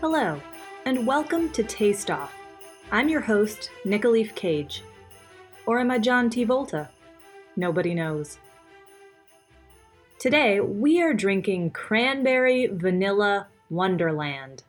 Hello, 0.00 0.40
and 0.84 1.04
welcome 1.04 1.50
to 1.50 1.64
Taste 1.64 2.08
Off. 2.08 2.32
I'm 2.92 3.08
your 3.08 3.20
host, 3.20 3.72
Nicoleaf 3.84 4.32
Cage. 4.36 4.84
Or 5.66 5.80
am 5.80 5.90
I 5.90 5.98
John 5.98 6.30
T. 6.30 6.44
Volta? 6.44 6.88
Nobody 7.56 7.94
knows. 7.94 8.38
Today, 10.20 10.60
we 10.60 11.02
are 11.02 11.12
drinking 11.12 11.72
Cranberry 11.72 12.68
Vanilla 12.68 13.48
Wonderland. 13.70 14.62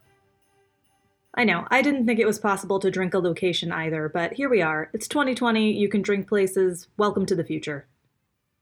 I 1.35 1.43
know, 1.43 1.67
I 1.69 1.83
didn't 1.83 2.07
think 2.07 2.19
it 2.19 2.25
was 2.25 2.39
possible 2.39 2.79
to 2.79 2.89
drink 2.89 3.13
a 3.13 3.19
location 3.19 3.71
either, 3.71 4.09
but 4.09 4.33
here 4.33 4.49
we 4.49 4.63
are. 4.63 4.89
It's 4.93 5.07
2020, 5.07 5.71
you 5.73 5.89
can 5.89 6.01
drink 6.01 6.27
places. 6.27 6.87
Welcome 6.97 7.27
to 7.27 7.35
the 7.35 7.43
future. 7.43 7.85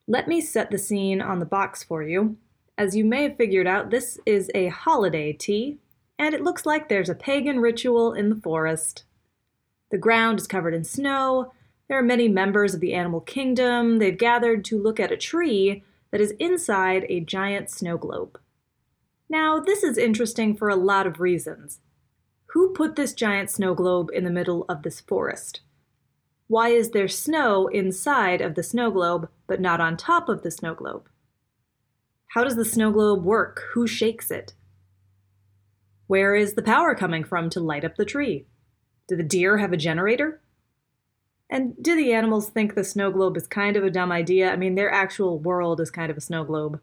Let 0.05 0.27
me 0.27 0.41
set 0.41 0.69
the 0.69 0.77
scene 0.77 1.21
on 1.21 1.39
the 1.39 1.45
box 1.45 1.81
for 1.81 2.03
you. 2.03 2.35
As 2.77 2.93
you 2.93 3.05
may 3.05 3.23
have 3.23 3.37
figured 3.37 3.67
out, 3.67 3.89
this 3.89 4.19
is 4.25 4.51
a 4.53 4.67
holiday 4.67 5.31
tea, 5.31 5.79
and 6.19 6.33
it 6.33 6.43
looks 6.43 6.65
like 6.65 6.89
there's 6.89 7.09
a 7.09 7.15
pagan 7.15 7.59
ritual 7.59 8.13
in 8.13 8.29
the 8.29 8.35
forest. 8.35 9.03
The 9.91 9.97
ground 9.97 10.39
is 10.39 10.47
covered 10.47 10.73
in 10.73 10.83
snow. 10.83 11.53
There 11.87 11.97
are 11.97 12.03
many 12.03 12.27
members 12.27 12.73
of 12.73 12.81
the 12.81 12.93
animal 12.93 13.21
kingdom. 13.21 13.99
They've 13.99 14.17
gathered 14.17 14.65
to 14.65 14.81
look 14.81 14.99
at 14.99 15.11
a 15.11 15.17
tree 15.17 15.83
that 16.11 16.21
is 16.21 16.31
inside 16.39 17.05
a 17.07 17.19
giant 17.19 17.69
snow 17.69 17.97
globe. 17.97 18.39
Now, 19.29 19.59
this 19.59 19.83
is 19.83 19.97
interesting 19.97 20.55
for 20.55 20.69
a 20.69 20.75
lot 20.75 21.05
of 21.05 21.19
reasons. 21.19 21.79
Who 22.51 22.73
put 22.73 22.95
this 22.95 23.13
giant 23.13 23.49
snow 23.49 23.73
globe 23.73 24.09
in 24.13 24.23
the 24.23 24.31
middle 24.31 24.65
of 24.69 24.83
this 24.83 25.01
forest? 25.01 25.61
Why 26.47 26.69
is 26.69 26.91
there 26.91 27.09
snow 27.09 27.67
inside 27.67 28.39
of 28.39 28.55
the 28.55 28.63
snow 28.63 28.89
globe, 28.89 29.29
but 29.47 29.59
not 29.59 29.81
on 29.81 29.97
top 29.97 30.29
of 30.29 30.43
the 30.43 30.51
snow 30.51 30.73
globe? 30.73 31.09
How 32.29 32.43
does 32.43 32.55
the 32.55 32.65
snow 32.65 32.91
globe 32.91 33.23
work? 33.23 33.63
Who 33.73 33.85
shakes 33.85 34.31
it? 34.31 34.53
Where 36.07 36.35
is 36.35 36.53
the 36.53 36.61
power 36.61 36.95
coming 36.95 37.23
from 37.23 37.49
to 37.51 37.59
light 37.59 37.85
up 37.85 37.95
the 37.95 38.05
tree? 38.05 38.45
Do 39.07 39.15
the 39.15 39.23
deer 39.23 39.57
have 39.57 39.73
a 39.73 39.77
generator? 39.77 40.41
And 41.49 41.75
do 41.81 41.95
the 41.95 42.13
animals 42.13 42.49
think 42.49 42.75
the 42.75 42.83
snow 42.83 43.11
globe 43.11 43.37
is 43.37 43.47
kind 43.47 43.77
of 43.77 43.83
a 43.83 43.91
dumb 43.91 44.11
idea? 44.11 44.51
I 44.51 44.55
mean, 44.57 44.75
their 44.75 44.91
actual 44.91 45.39
world 45.39 45.79
is 45.79 45.91
kind 45.91 46.09
of 46.09 46.17
a 46.17 46.21
snow 46.21 46.43
globe. 46.43 46.81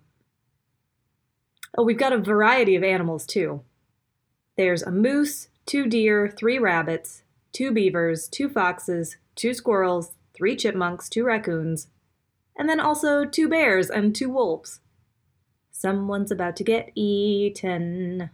Oh, 1.76 1.82
we've 1.82 1.98
got 1.98 2.12
a 2.12 2.18
variety 2.18 2.76
of 2.76 2.84
animals 2.84 3.26
too. 3.26 3.62
There's 4.56 4.82
a 4.82 4.90
moose, 4.90 5.48
two 5.66 5.86
deer, 5.86 6.32
three 6.34 6.58
rabbits, 6.58 7.24
two 7.52 7.72
beavers, 7.72 8.28
two 8.28 8.48
foxes, 8.48 9.16
two 9.34 9.52
squirrels, 9.52 10.12
three 10.34 10.56
chipmunks, 10.56 11.08
two 11.08 11.24
raccoons, 11.24 11.88
and 12.56 12.68
then 12.68 12.80
also 12.80 13.24
two 13.24 13.48
bears 13.48 13.90
and 13.90 14.14
two 14.14 14.30
wolves. 14.30 14.80
Someone's 15.70 16.30
about 16.30 16.56
to 16.56 16.64
get 16.64 16.92
eaten. 16.94 18.30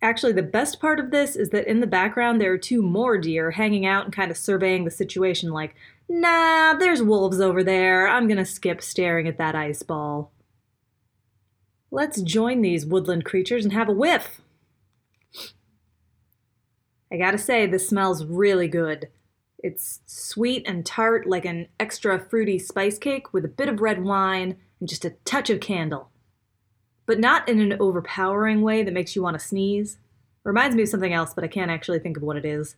Actually, 0.00 0.32
the 0.32 0.42
best 0.42 0.80
part 0.80 1.00
of 1.00 1.10
this 1.10 1.34
is 1.34 1.50
that 1.50 1.66
in 1.66 1.80
the 1.80 1.86
background 1.86 2.40
there 2.40 2.52
are 2.52 2.58
two 2.58 2.82
more 2.82 3.18
deer 3.18 3.50
hanging 3.50 3.84
out 3.84 4.04
and 4.04 4.14
kind 4.14 4.30
of 4.30 4.36
surveying 4.36 4.84
the 4.84 4.90
situation 4.90 5.50
like, 5.50 5.74
nah, 6.08 6.74
there's 6.74 7.02
wolves 7.02 7.40
over 7.40 7.64
there. 7.64 8.06
I'm 8.06 8.28
gonna 8.28 8.44
skip 8.44 8.80
staring 8.80 9.26
at 9.26 9.38
that 9.38 9.56
ice 9.56 9.82
ball. 9.82 10.30
Let's 11.90 12.20
join 12.22 12.62
these 12.62 12.86
woodland 12.86 13.24
creatures 13.24 13.64
and 13.64 13.72
have 13.72 13.88
a 13.88 13.92
whiff. 13.92 14.40
I 17.10 17.16
gotta 17.16 17.38
say, 17.38 17.66
this 17.66 17.88
smells 17.88 18.24
really 18.24 18.68
good. 18.68 19.08
It's 19.58 20.00
sweet 20.06 20.62
and 20.68 20.86
tart 20.86 21.26
like 21.26 21.44
an 21.44 21.66
extra 21.80 22.20
fruity 22.20 22.60
spice 22.60 22.98
cake 22.98 23.32
with 23.32 23.44
a 23.44 23.48
bit 23.48 23.68
of 23.68 23.80
red 23.80 24.04
wine 24.04 24.58
and 24.78 24.88
just 24.88 25.04
a 25.04 25.16
touch 25.24 25.50
of 25.50 25.58
candle 25.58 26.10
but 27.08 27.18
not 27.18 27.48
in 27.48 27.58
an 27.58 27.74
overpowering 27.80 28.60
way 28.60 28.82
that 28.82 28.92
makes 28.92 29.16
you 29.16 29.22
want 29.22 29.32
to 29.32 29.44
sneeze. 29.44 29.96
Reminds 30.44 30.76
me 30.76 30.82
of 30.82 30.90
something 30.90 31.14
else, 31.14 31.32
but 31.32 31.42
I 31.42 31.48
can't 31.48 31.70
actually 31.70 32.00
think 32.00 32.18
of 32.18 32.22
what 32.22 32.36
it 32.36 32.44
is. 32.44 32.76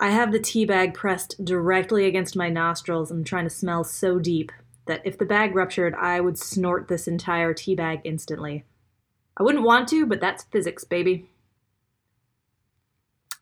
I 0.00 0.10
have 0.10 0.32
the 0.32 0.40
tea 0.40 0.64
bag 0.64 0.94
pressed 0.94 1.44
directly 1.44 2.06
against 2.06 2.34
my 2.34 2.48
nostrils 2.48 3.12
and 3.12 3.24
trying 3.24 3.44
to 3.44 3.50
smell 3.50 3.84
so 3.84 4.18
deep 4.18 4.50
that 4.86 5.00
if 5.04 5.16
the 5.16 5.24
bag 5.24 5.54
ruptured, 5.54 5.94
I 5.94 6.20
would 6.20 6.36
snort 6.36 6.88
this 6.88 7.06
entire 7.06 7.54
tea 7.54 7.76
bag 7.76 8.00
instantly. 8.02 8.64
I 9.36 9.44
wouldn't 9.44 9.64
want 9.64 9.88
to, 9.90 10.04
but 10.04 10.20
that's 10.20 10.42
physics, 10.42 10.82
baby. 10.82 11.28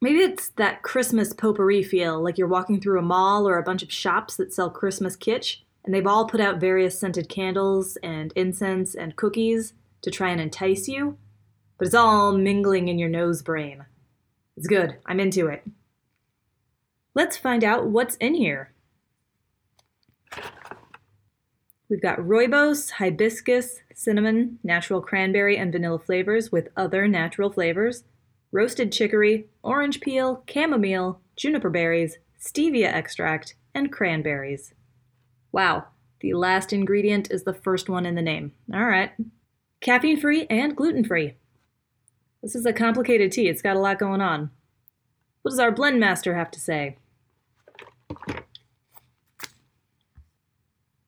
Maybe 0.03 0.19
it's 0.19 0.51
that 0.57 0.83
Christmas 0.83 1.33
potpourri 1.33 1.83
feel, 1.83 2.23
like 2.23 2.37
you're 2.37 2.47
walking 2.47 2.79
through 2.79 2.99
a 2.99 3.03
mall 3.03 3.49
or 3.49 3.57
a 3.57 3.63
bunch 3.63 3.83
of 3.83 3.91
shops 3.91 4.37
that 4.37 4.53
sell 4.53 4.69
Christmas 4.69 5.17
kitsch, 5.17 5.61
and 5.85 5.95
they've 5.95 6.07
all 6.07 6.27
put 6.27 6.41
out 6.41 6.61
various 6.61 6.99
scented 6.99 7.29
candles 7.29 7.97
and 8.03 8.33
incense 8.37 8.95
and 8.95 9.17
cookies 9.17 9.75
to 10.03 10.11
try 10.11 10.31
and 10.31 10.41
entice 10.41 10.89
you, 10.89 11.19
but 11.79 11.87
it's 11.87 11.95
all 11.95 12.37
mingling 12.37 12.89
in 12.89 12.99
your 12.99 13.09
nose 13.09 13.43
brain. 13.43 13.85
It's 14.57 14.67
good. 14.67 14.97
I'm 15.07 15.21
into 15.21 15.47
it. 15.49 15.63
Let's 17.15 17.37
find 17.37 17.65
out 17.65 17.87
what's 17.87 18.17
in 18.17 18.35
here. 18.35 18.73
We've 21.89 22.01
got 22.01 22.19
rooibos, 22.21 22.93
hibiscus, 22.93 23.81
cinnamon, 23.95 24.59
natural 24.65 25.03
cranberry, 25.03 25.59
and 25.59 25.71
vanilla 25.71 25.99
flavors 25.99 26.51
with 26.51 26.71
other 26.75 27.07
natural 27.07 27.53
flavors, 27.53 28.05
roasted 28.51 28.93
chicory, 28.93 29.49
orange 29.63 30.01
peel, 30.01 30.43
chamomile, 30.49 31.21
juniper 31.37 31.69
berries, 31.69 32.17
stevia 32.41 32.87
extract, 32.87 33.57
and 33.75 33.93
cranberries. 33.93 34.73
Wow, 35.53 35.85
the 36.21 36.35
last 36.35 36.73
ingredient 36.73 37.31
is 37.31 37.45
the 37.45 37.53
first 37.53 37.89
one 37.89 38.07
in 38.07 38.15
the 38.15 38.23
name. 38.23 38.53
All 38.73 38.87
right. 38.87 39.13
Caffeine 39.81 40.19
free 40.19 40.47
and 40.49 40.75
gluten 40.75 41.05
free. 41.05 41.35
This 42.43 42.55
is 42.57 42.67
a 42.67 42.73
complicated 42.73 43.31
tea, 43.31 43.49
it's 43.49 43.63
got 43.63 43.77
a 43.77 43.81
lot 43.81 43.99
going 43.99 44.21
on. 44.21 44.51
What 45.43 45.51
does 45.51 45.61
our 45.61 45.71
blend 45.71 46.01
master 46.01 46.35
have 46.35 46.51
to 46.53 46.61
say? 46.61 46.97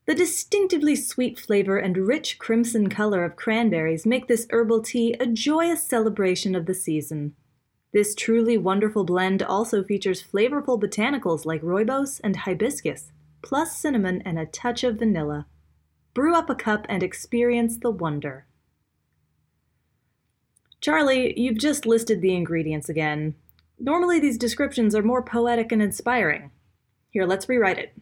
The 0.07 0.15
distinctively 0.15 0.97
sweet 0.97 1.41
flavor 1.41 1.79
and 1.79 1.97
rich 1.97 2.39
crimson 2.39 2.91
color 2.91 3.25
of 3.25 3.37
cranberries 3.37 4.05
make 4.05 4.29
this 4.29 4.47
herbal 4.51 4.83
tea 4.83 5.15
a 5.15 5.27
joyous 5.27 5.83
celebration 5.83 6.55
of 6.55 6.67
the 6.67 6.75
season. 6.75 7.35
This 7.95 8.15
truly 8.15 8.59
wonderful 8.59 9.05
blend 9.05 9.43
also 9.43 9.83
features 9.83 10.23
flavorful 10.23 10.79
botanicals 10.79 11.47
like 11.47 11.63
rooibos 11.63 12.21
and 12.23 12.37
hibiscus, 12.37 13.13
plus 13.45 13.77
cinnamon 13.77 14.23
and 14.25 14.39
a 14.39 14.47
touch 14.47 14.83
of 14.83 14.99
vanilla. 14.99 15.47
Brew 16.15 16.35
up 16.35 16.49
a 16.49 16.55
cup 16.55 16.87
and 16.89 17.03
experience 17.03 17.77
the 17.77 17.91
wonder. 17.91 18.47
Charlie, 20.81 21.39
you've 21.39 21.59
just 21.59 21.87
listed 21.87 22.21
the 22.21 22.35
ingredients 22.35 22.89
again. 22.89 23.35
Normally, 23.79 24.19
these 24.19 24.39
descriptions 24.39 24.95
are 24.95 25.03
more 25.03 25.23
poetic 25.23 25.73
and 25.73 25.83
inspiring. 25.83 26.51
Here, 27.11 27.27
let's 27.27 27.49
rewrite 27.49 27.79
it. 27.79 27.95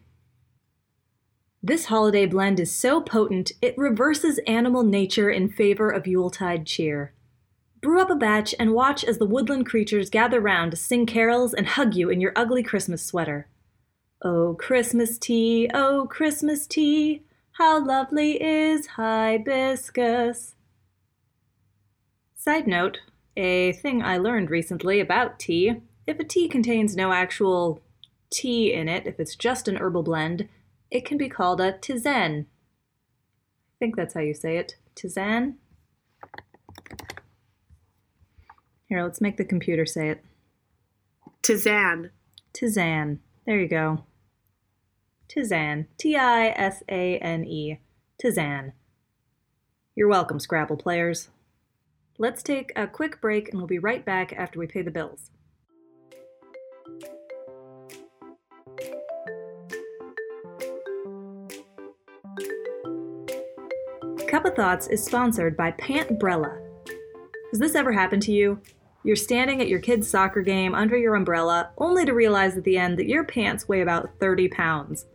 This 1.63 1.87
holiday 1.87 2.27
blend 2.27 2.59
is 2.59 2.75
so 2.75 3.01
potent, 3.01 3.53
it 3.61 3.79
reverses 3.79 4.39
animal 4.47 4.83
nature 4.83 5.31
in 5.31 5.49
favor 5.49 5.91
of 5.91 6.07
Yuletide 6.07 6.67
cheer. 6.67 7.15
Brew 7.81 8.01
up 8.01 8.11
a 8.11 8.17
batch 8.17 8.55
and 8.59 8.75
watch 8.75 9.05
as 9.05 9.19
the 9.19 9.27
woodland 9.27 9.67
creatures 9.67 10.11
gather 10.11 10.41
round 10.41 10.73
to 10.73 10.77
sing 10.77 11.07
carols 11.07 11.55
and 11.55 11.67
hug 11.67 11.95
you 11.95 12.11
in 12.11 12.21
your 12.21 12.33
ugly 12.37 12.63
Christmas 12.63 13.05
sweater. 13.05 13.49
Oh, 14.25 14.55
Christmas 14.59 15.19
tea, 15.19 15.69
oh, 15.75 16.07
Christmas 16.09 16.67
tea, 16.69 17.23
how 17.53 17.85
lovely 17.85 18.41
is 18.43 18.87
hibiscus. 18.87 20.55
Side 22.37 22.67
note 22.67 22.99
a 23.37 23.73
thing 23.73 24.03
I 24.03 24.19
learned 24.19 24.51
recently 24.51 25.01
about 25.01 25.39
tea 25.39 25.81
if 26.07 26.19
a 26.19 26.25
tea 26.25 26.49
contains 26.49 26.97
no 26.97 27.13
actual 27.13 27.81
tea 28.31 28.73
in 28.73 28.89
it, 28.89 29.07
if 29.07 29.21
it's 29.21 29.37
just 29.37 29.69
an 29.69 29.77
herbal 29.77 30.03
blend, 30.03 30.49
it 30.91 31.05
can 31.05 31.17
be 31.17 31.29
called 31.29 31.61
a 31.61 31.73
tisane. 31.73 32.43
I 32.43 33.75
think 33.79 33.97
that's 33.97 34.15
how 34.15 34.21
you 34.21 34.35
say 34.35 34.57
it. 34.57 34.77
Tisane? 34.97 35.55
Here, 38.89 39.03
let's 39.03 39.21
make 39.21 39.37
the 39.37 39.45
computer 39.45 39.87
say 39.87 40.11
it. 40.11 40.25
Tisane. 41.43 42.11
Tisane. 42.53 43.19
There 43.47 43.59
you 43.59 43.69
go. 43.69 44.05
Tisane. 45.35 45.87
T 45.97 46.15
I 46.15 46.49
S 46.49 46.83
A 46.91 47.19
N 47.19 47.45
E. 47.45 47.79
Tisane. 48.23 48.73
You're 49.95 50.09
welcome, 50.09 50.39
Scrabble 50.39 50.77
players. 50.77 51.31
Let's 52.19 52.43
take 52.43 52.71
a 52.77 52.87
quick 52.87 53.21
break 53.21 53.49
and 53.49 53.59
we'll 53.59 53.67
be 53.67 53.79
right 53.79 54.05
back 54.05 54.35
after 54.35 54.59
we 54.59 54.67
pay 54.67 54.83
the 54.83 54.91
bills. 54.91 55.31
Cup 64.29 64.45
of 64.45 64.55
Thoughts 64.55 64.87
is 64.87 65.05
sponsored 65.05 65.57
by 65.57 65.73
Pantbrella. 65.73 66.59
Has 67.51 67.61
this 67.61 67.75
ever 67.75 67.93
happened 67.93 68.23
to 68.23 68.33
you? 68.33 68.61
You're 69.05 69.17
standing 69.17 69.61
at 69.61 69.69
your 69.69 69.81
kid's 69.81 70.09
soccer 70.09 70.43
game 70.43 70.75
under 70.75 70.97
your 70.97 71.15
umbrella, 71.15 71.71
only 71.77 72.05
to 72.05 72.13
realize 72.13 72.57
at 72.57 72.65
the 72.65 72.79
end 72.79 72.99
that 72.99 73.09
your 73.09 73.25
pants 73.25 73.69
weigh 73.69 73.81
about 73.81 74.11
30 74.21 74.49
pounds. 74.49 75.07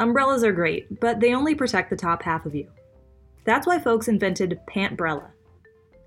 Umbrellas 0.00 0.42
are 0.42 0.52
great, 0.52 0.98
but 0.98 1.20
they 1.20 1.34
only 1.34 1.54
protect 1.54 1.90
the 1.90 1.96
top 1.96 2.22
half 2.22 2.46
of 2.46 2.54
you. 2.54 2.66
That's 3.44 3.66
why 3.66 3.78
folks 3.78 4.08
invented 4.08 4.58
Pantbrella. 4.66 5.28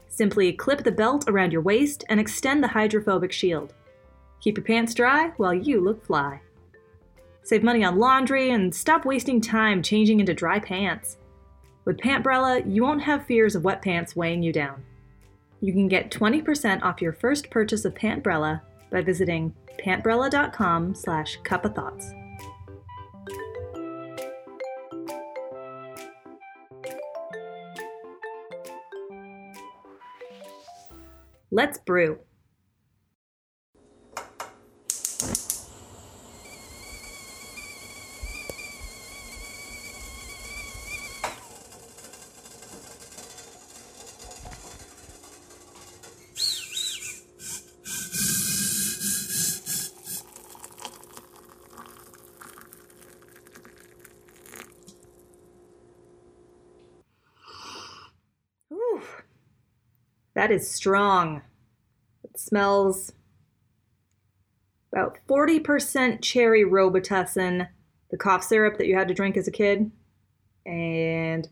Simply 0.08 0.52
clip 0.52 0.84
the 0.84 0.92
belt 0.92 1.26
around 1.28 1.54
your 1.54 1.62
waist 1.62 2.04
and 2.10 2.20
extend 2.20 2.64
the 2.64 2.70
hydrophobic 2.70 3.32
shield. 3.32 3.74
Keep 4.42 4.58
your 4.58 4.66
pants 4.66 4.96
dry 4.96 5.32
while 5.38 5.54
you 5.54 5.80
look 5.80 6.04
fly. 6.04 6.42
Save 7.44 7.62
money 7.62 7.84
on 7.84 8.00
laundry 8.00 8.50
and 8.50 8.74
stop 8.74 9.06
wasting 9.06 9.40
time 9.40 9.84
changing 9.84 10.20
into 10.20 10.34
dry 10.34 10.58
pants. 10.58 11.18
With 11.86 11.98
Pantbrella, 11.98 12.64
you 12.66 12.82
won't 12.82 13.04
have 13.04 13.28
fears 13.28 13.54
of 13.56 13.64
wet 13.64 13.84
pants 13.84 14.16
weighing 14.16 14.42
you 14.42 14.52
down. 14.52 14.84
You 15.62 15.72
can 15.72 15.88
get 15.88 16.10
20% 16.10 16.82
off 16.82 17.02
your 17.02 17.14
first 17.14 17.52
purchase 17.52 17.86
of 17.86 17.94
Pantbrella 17.94 18.62
by 18.90 19.02
visiting 19.02 19.54
pantbrella.com 19.80 20.96
slash 20.96 21.38
cup 21.44 21.66
of 21.66 21.76
thoughts. 21.76 22.12
Let's 31.56 31.78
brew. 31.78 32.18
That 60.44 60.52
is 60.52 60.70
strong. 60.70 61.42
It 62.26 62.38
smells 62.38 63.14
about 64.92 65.18
40% 65.26 66.22
cherry 66.22 66.66
Robitussin, 66.66 67.70
the 68.12 68.18
cough 68.18 68.44
syrup 68.44 68.78
that 68.78 68.88
you 68.88 68.98
had 68.98 69.08
to 69.08 69.14
drink 69.14 69.38
as 69.38 69.48
a 69.48 69.52
kid, 69.52 69.90
and 70.66 71.48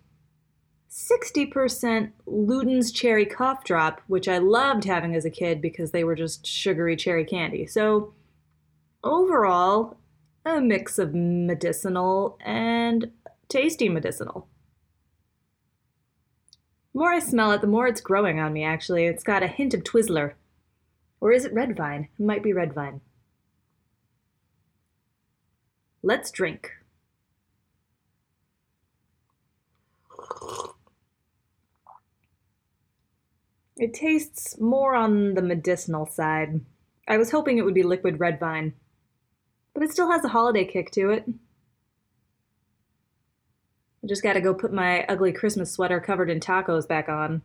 60% 0.89 2.11
Luden's 2.27 2.91
cherry 2.91 3.25
cough 3.25 3.63
drop, 3.63 4.01
which 4.07 4.27
I 4.27 4.39
loved 4.39 4.83
having 4.83 5.15
as 5.15 5.23
a 5.23 5.29
kid 5.29 5.61
because 5.61 5.91
they 5.91 6.03
were 6.03 6.15
just 6.15 6.45
sugary 6.45 6.97
cherry 6.97 7.23
candy. 7.23 7.65
So, 7.67 8.13
overall, 9.05 9.95
a 10.45 10.59
mix 10.59 10.99
of 10.99 11.15
medicinal 11.15 12.37
and 12.43 13.09
tasty 13.47 13.87
medicinal. 13.87 14.49
The 16.93 16.99
more 16.99 17.11
I 17.11 17.19
smell 17.19 17.51
it, 17.51 17.61
the 17.61 17.67
more 17.67 17.87
it's 17.87 18.01
growing 18.01 18.39
on 18.39 18.53
me, 18.53 18.63
actually. 18.63 19.05
It's 19.05 19.23
got 19.23 19.43
a 19.43 19.47
hint 19.47 19.73
of 19.73 19.83
Twizzler. 19.83 20.33
Or 21.21 21.31
is 21.31 21.45
it 21.45 21.53
red 21.53 21.75
vine? 21.75 22.09
It 22.19 22.23
might 22.23 22.43
be 22.43 22.53
red 22.53 22.73
vine. 22.73 23.01
Let's 26.03 26.31
drink. 26.31 26.71
It 33.77 33.93
tastes 33.93 34.59
more 34.59 34.95
on 34.95 35.33
the 35.33 35.41
medicinal 35.41 36.05
side. 36.05 36.61
I 37.07 37.17
was 37.17 37.31
hoping 37.31 37.57
it 37.57 37.65
would 37.65 37.73
be 37.73 37.83
liquid 37.83 38.19
red 38.19 38.39
vine, 38.39 38.73
but 39.73 39.81
it 39.83 39.91
still 39.91 40.11
has 40.11 40.23
a 40.23 40.29
holiday 40.29 40.65
kick 40.65 40.91
to 40.91 41.09
it. 41.11 41.25
Just 44.11 44.23
gotta 44.23 44.41
go 44.41 44.53
put 44.53 44.73
my 44.73 45.05
ugly 45.07 45.31
Christmas 45.31 45.71
sweater 45.71 46.01
covered 46.01 46.29
in 46.29 46.41
tacos 46.41 46.85
back 46.85 47.07
on. 47.07 47.43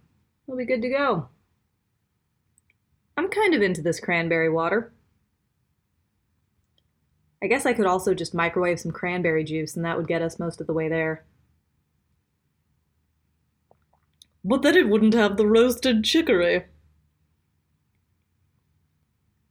We'll 0.48 0.58
be 0.58 0.64
good 0.64 0.82
to 0.82 0.88
go. 0.88 1.28
I'm 3.16 3.28
kind 3.28 3.54
of 3.54 3.62
into 3.62 3.80
this 3.82 4.00
cranberry 4.00 4.48
water. 4.48 4.92
I 7.40 7.46
guess 7.46 7.66
I 7.66 7.72
could 7.72 7.86
also 7.86 8.14
just 8.14 8.34
microwave 8.34 8.80
some 8.80 8.90
cranberry 8.90 9.44
juice 9.44 9.76
and 9.76 9.84
that 9.84 9.96
would 9.96 10.08
get 10.08 10.22
us 10.22 10.40
most 10.40 10.60
of 10.60 10.66
the 10.66 10.72
way 10.72 10.88
there. 10.88 11.24
But 14.44 14.62
then 14.62 14.76
it 14.76 14.88
wouldn't 14.88 15.14
have 15.14 15.36
the 15.36 15.46
roasted 15.46 16.02
chicory. 16.02 16.64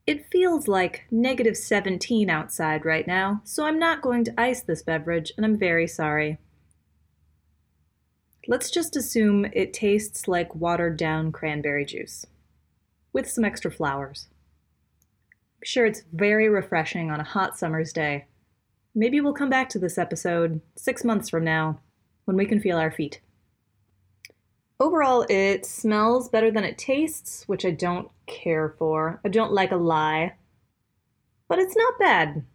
It 0.05 0.29
feels 0.29 0.67
like 0.67 1.05
negative 1.09 1.55
17 1.55 2.29
outside 2.29 2.83
right 2.83 3.07
now, 3.07 3.39
so 3.45 3.63
I'm 3.63 3.79
not 3.79 4.01
going 4.01 4.25
to 4.25 4.37
ice 4.37 4.61
this 4.61 4.83
beverage, 4.83 5.31
and 5.37 5.45
I'm 5.45 5.57
very 5.57 5.87
sorry. 5.87 6.39
Let's 8.47 8.69
just 8.69 8.95
assume 8.95 9.45
it 9.53 9.73
tastes 9.73 10.27
like 10.27 10.53
watered 10.53 10.97
down 10.97 11.31
cranberry 11.31 11.83
juice, 11.83 12.27
with 13.11 13.27
some 13.27 13.43
extra 13.43 13.71
flowers. 13.71 14.27
I'm 15.31 15.65
sure 15.65 15.87
it's 15.87 16.03
very 16.13 16.47
refreshing 16.47 17.09
on 17.09 17.19
a 17.19 17.23
hot 17.23 17.57
summer's 17.57 17.91
day. 17.91 18.25
Maybe 18.93 19.19
we'll 19.19 19.33
come 19.33 19.49
back 19.49 19.67
to 19.69 19.79
this 19.79 19.97
episode 19.97 20.61
six 20.75 21.03
months 21.03 21.27
from 21.27 21.43
now 21.43 21.79
when 22.25 22.37
we 22.37 22.45
can 22.45 22.59
feel 22.59 22.77
our 22.77 22.91
feet. 22.91 23.19
Overall, 24.79 25.25
it 25.27 25.65
smells 25.65 26.29
better 26.29 26.51
than 26.51 26.63
it 26.63 26.77
tastes, 26.77 27.45
which 27.47 27.65
I 27.65 27.71
don't 27.71 28.09
care 28.27 28.75
for. 28.77 29.21
I 29.25 29.29
don't 29.29 29.53
like 29.53 29.71
a 29.71 29.77
lie. 29.77 30.33
But 31.47 31.57
it's 31.57 31.75
not 31.75 31.97
bad. 31.97 32.45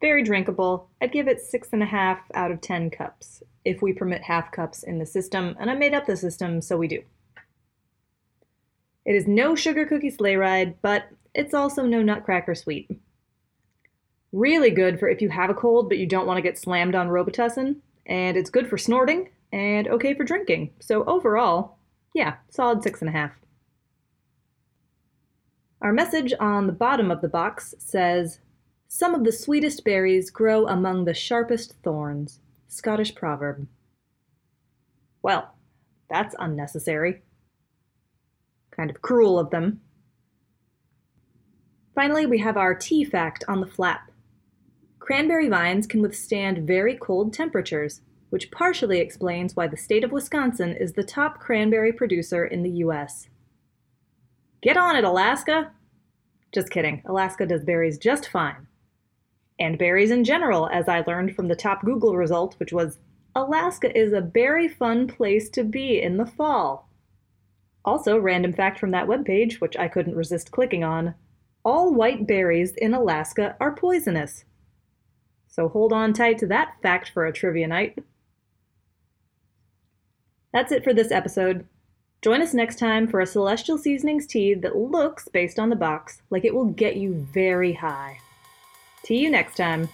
Very 0.00 0.22
drinkable. 0.22 0.88
I'd 1.00 1.12
give 1.12 1.28
it 1.28 1.40
six 1.40 1.68
and 1.72 1.82
a 1.82 1.86
half 1.86 2.20
out 2.34 2.50
of 2.50 2.60
ten 2.60 2.90
cups, 2.90 3.42
if 3.64 3.82
we 3.82 3.92
permit 3.92 4.22
half 4.22 4.50
cups 4.50 4.82
in 4.82 4.98
the 4.98 5.06
system, 5.06 5.56
and 5.60 5.70
I 5.70 5.74
made 5.74 5.94
up 5.94 6.06
the 6.06 6.16
system, 6.16 6.62
so 6.62 6.76
we 6.76 6.88
do. 6.88 7.02
It 9.04 9.14
is 9.14 9.26
no 9.26 9.54
sugar 9.54 9.84
cookie 9.86 10.10
sleigh 10.10 10.36
ride, 10.36 10.80
but 10.82 11.04
it's 11.34 11.54
also 11.54 11.84
no 11.84 12.02
nutcracker 12.02 12.54
sweet. 12.54 12.90
Really 14.32 14.70
good 14.70 14.98
for 14.98 15.08
if 15.08 15.20
you 15.20 15.28
have 15.28 15.50
a 15.50 15.54
cold 15.54 15.88
but 15.88 15.98
you 15.98 16.06
don't 16.06 16.26
want 16.26 16.38
to 16.38 16.42
get 16.42 16.58
slammed 16.58 16.94
on 16.94 17.08
Robitussin, 17.08 17.76
and 18.06 18.36
it's 18.36 18.50
good 18.50 18.68
for 18.68 18.78
snorting 18.78 19.28
and 19.52 19.88
okay 19.88 20.14
for 20.14 20.24
drinking. 20.24 20.70
So 20.80 21.04
overall, 21.04 21.78
yeah, 22.14 22.36
solid 22.48 22.82
six 22.82 23.00
and 23.00 23.08
a 23.08 23.12
half. 23.12 23.32
Our 25.82 25.92
message 25.92 26.32
on 26.38 26.66
the 26.66 26.72
bottom 26.72 27.10
of 27.10 27.20
the 27.20 27.28
box 27.28 27.74
says, 27.78 28.40
Some 28.92 29.14
of 29.14 29.22
the 29.22 29.30
sweetest 29.30 29.84
berries 29.84 30.32
grow 30.32 30.66
among 30.66 31.04
the 31.04 31.14
sharpest 31.14 31.76
thorns. 31.84 32.40
Scottish 32.66 33.14
proverb. 33.14 33.68
Well, 35.22 35.54
that's 36.08 36.34
unnecessary. 36.40 37.22
Kind 38.72 38.90
of 38.90 39.00
cruel 39.00 39.38
of 39.38 39.50
them. 39.50 39.80
Finally, 41.94 42.26
we 42.26 42.38
have 42.38 42.56
our 42.56 42.74
tea 42.74 43.04
fact 43.04 43.44
on 43.46 43.60
the 43.60 43.66
flap. 43.66 44.10
Cranberry 44.98 45.48
vines 45.48 45.86
can 45.86 46.02
withstand 46.02 46.66
very 46.66 46.96
cold 46.96 47.32
temperatures, 47.32 48.00
which 48.30 48.50
partially 48.50 48.98
explains 48.98 49.54
why 49.54 49.68
the 49.68 49.76
state 49.76 50.02
of 50.02 50.10
Wisconsin 50.10 50.74
is 50.74 50.94
the 50.94 51.04
top 51.04 51.38
cranberry 51.38 51.92
producer 51.92 52.44
in 52.44 52.64
the 52.64 52.82
US. 52.84 53.28
Get 54.60 54.76
on 54.76 54.96
it, 54.96 55.04
Alaska! 55.04 55.70
Just 56.50 56.70
kidding, 56.70 57.04
Alaska 57.06 57.46
does 57.46 57.62
berries 57.62 57.96
just 57.96 58.28
fine. 58.28 58.66
And 59.60 59.78
berries 59.78 60.10
in 60.10 60.24
general, 60.24 60.68
as 60.72 60.88
I 60.88 61.04
learned 61.06 61.36
from 61.36 61.46
the 61.46 61.54
top 61.54 61.84
Google 61.84 62.16
result, 62.16 62.56
which 62.58 62.72
was 62.72 62.98
Alaska 63.36 63.96
is 63.96 64.12
a 64.12 64.20
very 64.20 64.66
fun 64.66 65.06
place 65.06 65.48
to 65.50 65.62
be 65.62 66.02
in 66.02 66.16
the 66.16 66.26
fall. 66.26 66.88
Also, 67.84 68.18
random 68.18 68.52
fact 68.52 68.80
from 68.80 68.90
that 68.90 69.06
webpage, 69.06 69.60
which 69.60 69.76
I 69.76 69.86
couldn't 69.86 70.16
resist 70.16 70.50
clicking 70.50 70.82
on 70.82 71.14
all 71.64 71.92
white 71.92 72.26
berries 72.26 72.74
in 72.76 72.94
Alaska 72.94 73.56
are 73.60 73.74
poisonous. 73.74 74.44
So 75.48 75.68
hold 75.68 75.92
on 75.92 76.12
tight 76.12 76.38
to 76.38 76.46
that 76.46 76.76
fact 76.82 77.10
for 77.10 77.26
a 77.26 77.32
trivia 77.32 77.66
night. 77.66 77.98
That's 80.52 80.72
it 80.72 80.84
for 80.84 80.94
this 80.94 81.12
episode. 81.12 81.66
Join 82.22 82.42
us 82.42 82.54
next 82.54 82.78
time 82.78 83.06
for 83.06 83.20
a 83.20 83.26
Celestial 83.26 83.78
Seasonings 83.78 84.26
tea 84.26 84.54
that 84.54 84.76
looks, 84.76 85.28
based 85.28 85.58
on 85.58 85.70
the 85.70 85.76
box, 85.76 86.22
like 86.30 86.44
it 86.44 86.54
will 86.54 86.66
get 86.66 86.96
you 86.96 87.14
very 87.14 87.74
high. 87.74 88.18
See 89.04 89.18
you 89.18 89.30
next 89.30 89.56
time. 89.56 89.88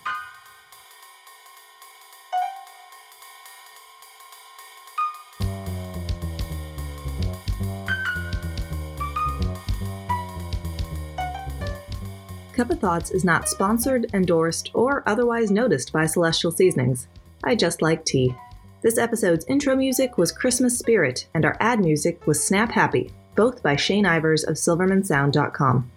Cup 12.57 12.71
of 12.71 12.81
Thoughts 12.81 13.11
is 13.11 13.23
not 13.23 13.51
sponsored, 13.51 14.07
endorsed, 14.15 14.71
or 14.73 15.03
otherwise 15.07 15.51
noticed 15.51 15.93
by 15.93 16.07
Celestial 16.07 16.51
Seasonings. 16.51 17.07
I 17.45 17.55
just 17.55 17.83
like 17.83 18.07
tea. 18.07 18.35
This 18.81 18.97
episode's 18.97 19.45
intro 19.47 19.77
music 19.77 20.17
was 20.17 20.33
Christmas 20.33 20.79
Spirit, 20.79 21.27
and 21.35 21.45
our 21.45 21.57
ad 21.61 21.81
music 21.81 22.27
was 22.27 22.43
Snap 22.43 22.73
Happy, 22.73 23.13
both 23.35 23.63
by 23.63 23.77
Shane 23.77 24.05
Ivers 24.05 24.47
of 24.47 24.55
SilvermanSound.com. 24.55 25.91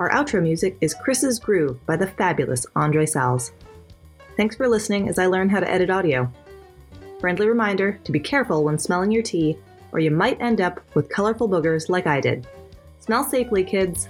Our 0.00 0.08
outro 0.12 0.42
music 0.42 0.78
is 0.80 0.94
Chris's 0.94 1.38
Groove 1.38 1.84
by 1.84 1.94
the 1.94 2.06
fabulous 2.06 2.64
Andre 2.74 3.04
Salz. 3.04 3.50
Thanks 4.34 4.56
for 4.56 4.66
listening 4.66 5.10
as 5.10 5.18
I 5.18 5.26
learn 5.26 5.50
how 5.50 5.60
to 5.60 5.70
edit 5.70 5.90
audio. 5.90 6.32
Friendly 7.20 7.46
reminder 7.46 8.00
to 8.04 8.10
be 8.10 8.18
careful 8.18 8.64
when 8.64 8.78
smelling 8.78 9.10
your 9.10 9.22
tea 9.22 9.58
or 9.92 9.98
you 9.98 10.10
might 10.10 10.40
end 10.40 10.62
up 10.62 10.80
with 10.94 11.10
colorful 11.10 11.50
boogers 11.50 11.90
like 11.90 12.06
I 12.06 12.18
did. 12.18 12.46
Smell 13.00 13.24
safely, 13.24 13.62
kids. 13.62 14.08